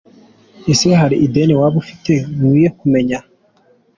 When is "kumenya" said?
2.79-3.17